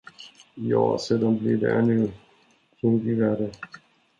[0.55, 2.11] Ja, sedan blir det ännu
[2.81, 3.51] kinkigare.